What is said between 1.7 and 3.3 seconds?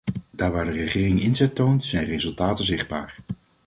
zijn resultaten zichtbaar.